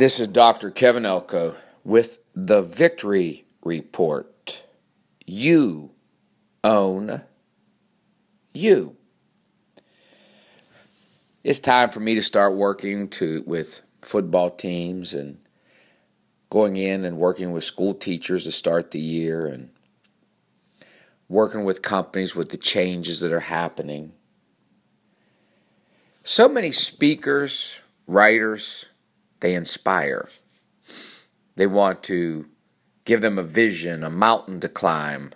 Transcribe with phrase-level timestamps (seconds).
[0.00, 0.70] This is Dr.
[0.70, 1.54] Kevin Elko
[1.84, 4.64] with the Victory Report.
[5.26, 5.90] You
[6.64, 7.20] own
[8.54, 8.96] you.
[11.44, 15.36] It's time for me to start working to with football teams and
[16.48, 19.68] going in and working with school teachers to start the year and
[21.28, 24.14] working with companies with the changes that are happening.
[26.22, 28.89] So many speakers, writers,
[29.40, 30.28] they inspire.
[31.56, 32.46] They want to
[33.04, 35.30] give them a vision, a mountain to climb,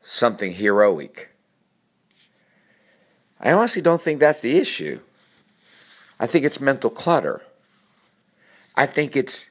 [0.00, 1.30] something heroic.
[3.40, 5.00] I honestly don't think that's the issue.
[6.18, 7.42] I think it's mental clutter.
[8.76, 9.50] I think it's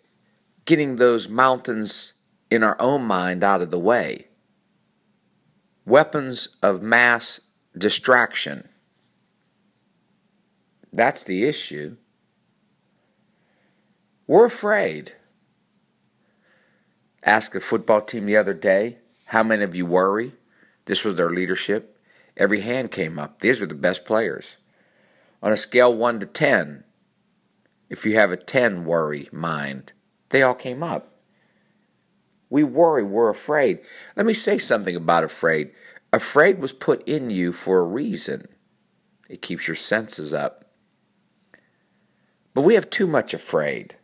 [0.66, 2.13] getting those mountains
[2.49, 4.27] in our own mind out of the way.
[5.85, 7.41] Weapons of mass
[7.77, 8.67] distraction.
[10.93, 11.97] That's the issue.
[14.31, 15.12] We're afraid.
[17.22, 20.31] Ask a football team the other day, how many of you worry?
[20.86, 22.00] This was their leadership.
[22.38, 23.42] Every hand came up.
[23.42, 24.58] These were the best players.
[25.44, 26.86] On a scale 1 to 10,
[27.89, 29.92] if you have a 10 worry mind,
[30.30, 31.09] they all came up.
[32.50, 33.81] We worry, we're afraid.
[34.16, 35.72] Let me say something about afraid.
[36.14, 38.48] Afraid was put in you for a reason.
[39.30, 40.72] It keeps your senses up.
[42.53, 43.98] But we have too much afraid.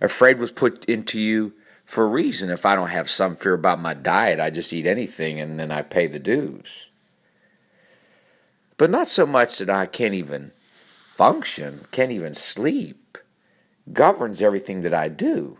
[0.00, 1.54] Afraid was put into you
[1.84, 2.50] for a reason.
[2.50, 5.70] If I don't have some fear about my diet, I just eat anything and then
[5.70, 6.90] I pay the dues.
[8.76, 13.18] But not so much that I can't even function, can't even sleep,
[13.92, 15.58] governs everything that I do.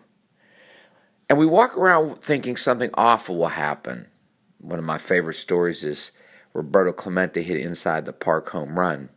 [1.29, 4.07] And we walk around thinking something awful will happen.
[4.59, 6.13] One of my favorite stories is
[6.55, 9.11] Roberto Clemente hit inside the park home run.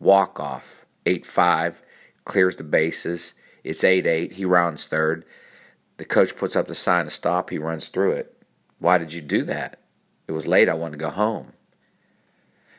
[0.00, 1.82] Walk off, 8 5,
[2.24, 3.34] clears the bases.
[3.68, 4.32] It's 8 8.
[4.32, 5.26] He rounds third.
[5.98, 7.50] The coach puts up the sign to stop.
[7.50, 8.34] He runs through it.
[8.78, 9.78] Why did you do that?
[10.26, 10.70] It was late.
[10.70, 11.52] I wanted to go home.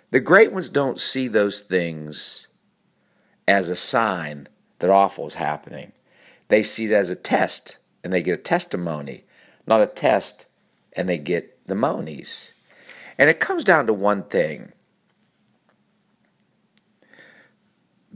[0.10, 2.48] The great ones don't see those things
[3.48, 4.48] as a sign
[4.80, 5.92] that awful is happening.
[6.48, 9.26] They see it as a test and they get a testimony,
[9.68, 10.48] not a test
[10.94, 12.56] and they get the monies.
[13.20, 14.72] And it comes down to one thing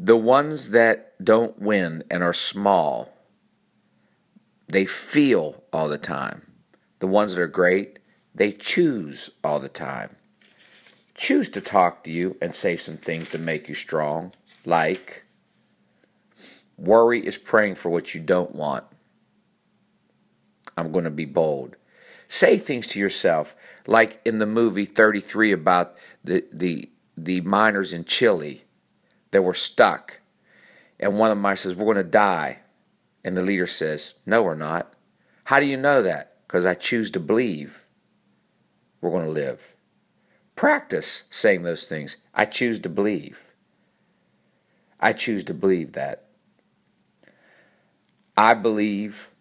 [0.04, 3.10] the ones that don't win and are small,
[4.68, 6.52] they feel all the time.
[7.00, 8.00] The ones that are great,
[8.36, 10.18] they choose all the time.
[11.16, 14.34] Choose to talk to you and say some things to make you strong,
[14.66, 15.24] like
[16.78, 18.84] worry is praying for what you don't want.
[20.78, 21.78] I'm going to be bold.
[22.28, 23.56] Say things to yourself,
[23.88, 28.64] like in the movie 33 about the, the, the miners in Chile
[29.34, 30.22] that were stuck.
[31.00, 32.60] And one of them says, We're going to die.
[33.24, 34.94] And the leader says, No, we're not.
[35.44, 36.38] How do you know that?
[36.48, 37.86] Because I choose to believe
[39.02, 39.76] we're going to live.
[40.56, 42.18] Practice saying those things.
[42.34, 43.54] I choose to believe.
[45.00, 46.28] I choose to believe that.
[48.38, 49.32] I believe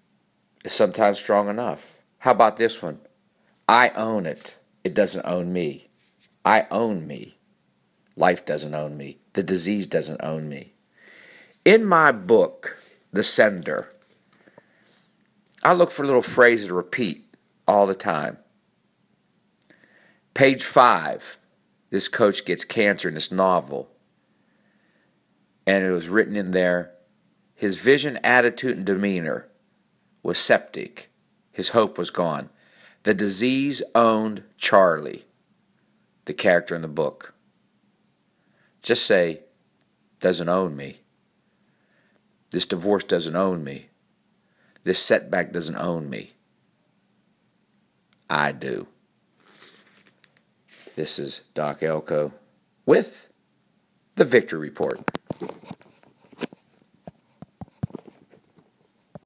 [0.64, 2.00] is sometimes strong enough.
[2.18, 3.00] How about this one?
[3.68, 4.58] I own it.
[4.84, 5.88] It doesn't own me.
[6.44, 7.38] I own me.
[8.16, 9.18] Life doesn't own me.
[9.32, 10.72] The disease doesn't own me.
[11.64, 12.76] In my book,
[13.12, 13.92] The Sender,
[15.64, 17.24] I look for little phrases to repeat
[17.68, 18.38] all the time.
[20.34, 21.38] Page five,
[21.90, 23.88] this coach gets cancer in this novel.
[25.66, 26.92] And it was written in there
[27.62, 29.46] his vision, attitude, and demeanor
[30.24, 31.08] was septic.
[31.52, 32.50] His hope was gone.
[33.04, 35.26] The disease owned Charlie,
[36.24, 37.34] the character in the book.
[38.82, 39.40] Just say,
[40.20, 40.96] doesn't own me.
[42.50, 43.86] This divorce doesn't own me.
[44.84, 46.32] This setback doesn't own me.
[48.28, 48.88] I do.
[50.96, 52.32] This is Doc Elko
[52.84, 53.32] with
[54.16, 55.00] the Victory Report.